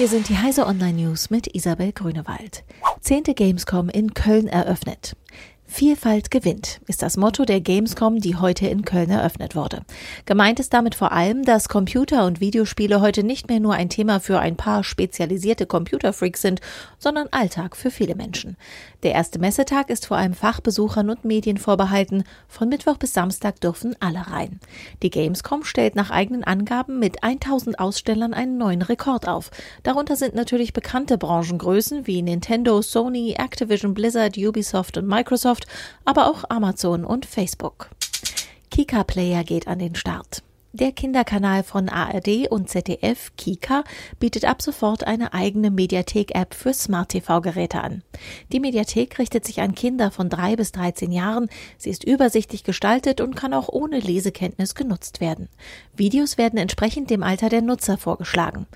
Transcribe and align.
Hier 0.00 0.08
sind 0.08 0.30
die 0.30 0.38
Heise 0.38 0.64
Online 0.66 0.94
News 0.94 1.28
mit 1.28 1.54
Isabel 1.54 1.92
Grünewald. 1.92 2.64
Zehnte 3.02 3.34
Gamescom 3.34 3.90
in 3.90 4.14
Köln 4.14 4.48
eröffnet. 4.48 5.14
Vielfalt 5.72 6.32
gewinnt 6.32 6.80
ist 6.88 7.00
das 7.00 7.16
Motto 7.16 7.44
der 7.44 7.60
Gamescom, 7.60 8.18
die 8.18 8.34
heute 8.34 8.66
in 8.66 8.84
Köln 8.84 9.08
eröffnet 9.08 9.54
wurde. 9.54 9.82
Gemeint 10.26 10.58
ist 10.58 10.74
damit 10.74 10.96
vor 10.96 11.12
allem, 11.12 11.44
dass 11.44 11.68
Computer- 11.68 12.26
und 12.26 12.40
Videospiele 12.40 13.00
heute 13.00 13.22
nicht 13.22 13.48
mehr 13.48 13.60
nur 13.60 13.74
ein 13.74 13.88
Thema 13.88 14.18
für 14.18 14.40
ein 14.40 14.56
paar 14.56 14.82
spezialisierte 14.82 15.66
Computerfreaks 15.66 16.42
sind, 16.42 16.60
sondern 16.98 17.28
Alltag 17.30 17.76
für 17.76 17.92
viele 17.92 18.16
Menschen. 18.16 18.56
Der 19.04 19.12
erste 19.12 19.38
Messetag 19.38 19.90
ist 19.90 20.06
vor 20.06 20.16
allem 20.16 20.34
Fachbesuchern 20.34 21.08
und 21.08 21.24
Medien 21.24 21.56
vorbehalten. 21.56 22.24
Von 22.48 22.68
Mittwoch 22.68 22.98
bis 22.98 23.14
Samstag 23.14 23.60
dürfen 23.60 23.94
alle 24.00 24.26
rein. 24.26 24.58
Die 25.02 25.08
Gamescom 25.10 25.64
stellt 25.64 25.94
nach 25.94 26.10
eigenen 26.10 26.42
Angaben 26.42 26.98
mit 26.98 27.22
1000 27.22 27.78
Ausstellern 27.78 28.34
einen 28.34 28.58
neuen 28.58 28.82
Rekord 28.82 29.28
auf. 29.28 29.50
Darunter 29.84 30.16
sind 30.16 30.34
natürlich 30.34 30.72
bekannte 30.72 31.16
Branchengrößen 31.16 32.08
wie 32.08 32.20
Nintendo, 32.22 32.82
Sony, 32.82 33.36
Activision 33.38 33.94
Blizzard, 33.94 34.36
Ubisoft 34.36 34.98
und 34.98 35.06
Microsoft 35.06 35.59
Microsoft, 35.60 35.66
aber 36.04 36.28
auch 36.28 36.44
Amazon 36.48 37.04
und 37.04 37.26
Facebook. 37.26 37.90
Kika 38.70 39.04
Player 39.04 39.44
geht 39.44 39.66
an 39.66 39.78
den 39.78 39.94
Start. 39.94 40.42
Der 40.72 40.92
Kinderkanal 40.92 41.64
von 41.64 41.88
ARD 41.88 42.48
und 42.48 42.68
ZDF, 42.68 43.32
Kika, 43.36 43.82
bietet 44.20 44.44
ab 44.44 44.62
sofort 44.62 45.04
eine 45.04 45.34
eigene 45.34 45.68
Mediathek-App 45.68 46.54
für 46.54 46.72
Smart-TV-Geräte 46.72 47.80
an. 47.80 48.04
Die 48.52 48.60
Mediathek 48.60 49.18
richtet 49.18 49.44
sich 49.44 49.60
an 49.62 49.74
Kinder 49.74 50.12
von 50.12 50.28
drei 50.28 50.54
bis 50.54 50.70
13 50.70 51.10
Jahren. 51.10 51.48
Sie 51.76 51.90
ist 51.90 52.04
übersichtlich 52.04 52.62
gestaltet 52.62 53.20
und 53.20 53.34
kann 53.34 53.52
auch 53.52 53.68
ohne 53.68 53.98
Lesekenntnis 53.98 54.76
genutzt 54.76 55.20
werden. 55.20 55.48
Videos 55.96 56.38
werden 56.38 56.58
entsprechend 56.58 57.10
dem 57.10 57.24
Alter 57.24 57.48
der 57.48 57.62
Nutzer 57.62 57.98
vorgeschlagen. 57.98 58.66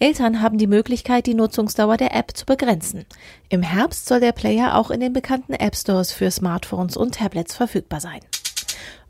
Eltern 0.00 0.42
haben 0.42 0.58
die 0.58 0.66
Möglichkeit, 0.66 1.26
die 1.26 1.34
Nutzungsdauer 1.34 1.98
der 1.98 2.16
App 2.16 2.36
zu 2.36 2.46
begrenzen. 2.46 3.04
Im 3.48 3.62
Herbst 3.62 4.06
soll 4.06 4.18
der 4.18 4.32
Player 4.32 4.76
auch 4.76 4.90
in 4.90 4.98
den 4.98 5.12
bekannten 5.12 5.54
App 5.54 5.76
Stores 5.76 6.10
für 6.10 6.32
Smartphones 6.32 6.96
und 6.96 7.14
Tablets 7.14 7.54
verfügbar 7.54 8.00
sein. 8.00 8.22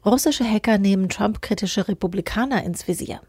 Russische 0.04 0.44
Hacker 0.44 0.78
nehmen 0.78 1.08
Trump-kritische 1.08 1.88
Republikaner 1.88 2.62
ins 2.64 2.86
Visier. 2.86 3.20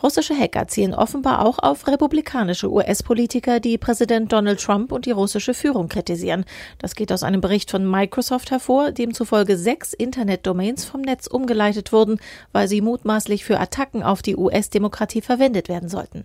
Russische 0.00 0.38
Hacker 0.38 0.68
zielen 0.68 0.94
offenbar 0.94 1.44
auch 1.44 1.58
auf 1.58 1.88
republikanische 1.88 2.70
US-Politiker, 2.70 3.58
die 3.58 3.78
Präsident 3.78 4.32
Donald 4.32 4.60
Trump 4.60 4.92
und 4.92 5.06
die 5.06 5.10
russische 5.10 5.54
Führung 5.54 5.88
kritisieren. 5.88 6.44
Das 6.78 6.94
geht 6.94 7.10
aus 7.10 7.24
einem 7.24 7.40
Bericht 7.40 7.72
von 7.72 7.84
Microsoft 7.90 8.52
hervor, 8.52 8.92
demzufolge 8.92 9.56
sechs 9.56 9.94
Internetdomains 9.94 10.84
vom 10.84 11.00
Netz 11.00 11.26
umgeleitet 11.26 11.92
wurden, 11.92 12.20
weil 12.52 12.68
sie 12.68 12.80
mutmaßlich 12.80 13.44
für 13.44 13.58
Attacken 13.58 14.04
auf 14.04 14.22
die 14.22 14.36
US-Demokratie 14.36 15.20
verwendet 15.20 15.68
werden 15.68 15.88
sollten. 15.88 16.24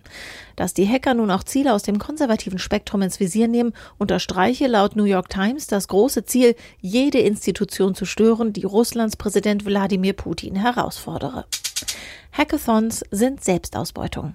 Dass 0.54 0.72
die 0.72 0.88
Hacker 0.88 1.14
nun 1.14 1.32
auch 1.32 1.42
Ziele 1.42 1.72
aus 1.72 1.82
dem 1.82 1.98
konservativen 1.98 2.60
Spektrum 2.60 3.02
ins 3.02 3.18
Visier 3.18 3.48
nehmen, 3.48 3.72
unterstreiche 3.98 4.68
laut 4.68 4.94
New 4.94 5.02
York 5.02 5.30
Times 5.30 5.66
das 5.66 5.88
große 5.88 6.24
Ziel, 6.24 6.54
jede 6.80 7.18
Institution 7.18 7.96
zu 7.96 8.04
stören, 8.04 8.52
die 8.52 8.64
Russlands 8.64 9.16
Präsident 9.16 9.64
Wladimir 9.66 10.12
Putin 10.12 10.54
herausfordere. 10.54 11.44
Hackathons 12.36 13.04
sind 13.12 13.44
Selbstausbeutung. 13.44 14.34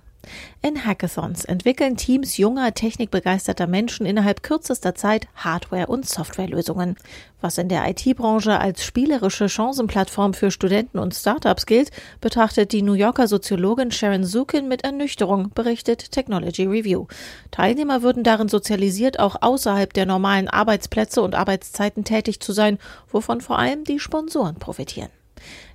In 0.61 0.85
Hackathons 0.85 1.43
entwickeln 1.43 1.97
Teams 1.97 2.37
junger, 2.37 2.73
technikbegeisterter 2.73 3.67
Menschen 3.67 4.05
innerhalb 4.05 4.41
kürzester 4.41 4.95
Zeit 4.95 5.27
Hardware- 5.35 5.87
und 5.87 6.07
Softwarelösungen. 6.07 6.95
Was 7.41 7.57
in 7.57 7.67
der 7.67 7.89
IT-Branche 7.89 8.57
als 8.57 8.85
spielerische 8.85 9.49
Chancenplattform 9.49 10.33
für 10.33 10.49
Studenten 10.49 10.97
und 10.97 11.13
Startups 11.13 11.65
gilt, 11.65 11.91
betrachtet 12.21 12.71
die 12.71 12.83
New 12.83 12.93
Yorker 12.93 13.27
Soziologin 13.27 13.91
Sharon 13.91 14.23
Zukin 14.23 14.69
mit 14.69 14.85
Ernüchterung, 14.85 15.49
berichtet 15.53 16.09
Technology 16.11 16.67
Review. 16.67 17.07
Teilnehmer 17.51 18.01
würden 18.01 18.23
darin 18.23 18.47
sozialisiert, 18.47 19.19
auch 19.19 19.41
außerhalb 19.41 19.91
der 19.91 20.05
normalen 20.05 20.47
Arbeitsplätze 20.47 21.21
und 21.21 21.35
Arbeitszeiten 21.35 22.05
tätig 22.05 22.39
zu 22.39 22.53
sein, 22.53 22.77
wovon 23.11 23.41
vor 23.41 23.59
allem 23.59 23.83
die 23.83 23.99
Sponsoren 23.99 24.55
profitieren. 24.55 25.09